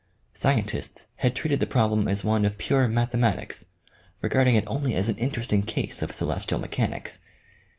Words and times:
Scientists 0.33 1.09
had 1.17 1.35
treated 1.35 1.59
the 1.59 1.67
problem 1.67 2.07
as 2.07 2.23
one 2.23 2.43
of 2.43 2.57
pure 2.57 2.87
mathematics, 2.87 3.65
regarding 4.19 4.55
it 4.55 4.63
only 4.65 4.95
as 4.95 5.07
an 5.09 5.17
interesting 5.19 5.61
case 5.61 6.01
of 6.01 6.11
celestial 6.11 6.57
mechanics. 6.57 7.19